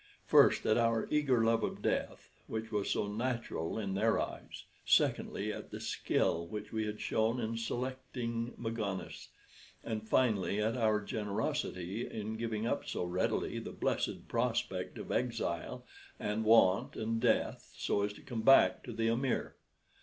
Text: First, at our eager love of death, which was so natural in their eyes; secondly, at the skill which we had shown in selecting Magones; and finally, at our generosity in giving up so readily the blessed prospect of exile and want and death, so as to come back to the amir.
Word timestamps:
First, 0.25 0.65
at 0.65 0.79
our 0.79 1.07
eager 1.11 1.43
love 1.45 1.63
of 1.63 1.83
death, 1.83 2.31
which 2.47 2.71
was 2.71 2.89
so 2.89 3.05
natural 3.07 3.77
in 3.77 3.93
their 3.93 4.19
eyes; 4.19 4.63
secondly, 4.83 5.53
at 5.53 5.69
the 5.69 5.79
skill 5.79 6.47
which 6.47 6.73
we 6.73 6.87
had 6.87 6.99
shown 6.99 7.39
in 7.39 7.55
selecting 7.55 8.55
Magones; 8.57 9.27
and 9.83 10.01
finally, 10.01 10.59
at 10.59 10.75
our 10.75 11.01
generosity 11.01 12.09
in 12.09 12.35
giving 12.35 12.65
up 12.65 12.87
so 12.87 13.03
readily 13.03 13.59
the 13.59 13.71
blessed 13.73 14.27
prospect 14.27 14.97
of 14.97 15.11
exile 15.11 15.85
and 16.19 16.45
want 16.45 16.95
and 16.95 17.19
death, 17.21 17.71
so 17.77 18.01
as 18.01 18.11
to 18.13 18.21
come 18.21 18.41
back 18.41 18.81
to 18.81 18.93
the 18.93 19.07
amir. 19.07 19.55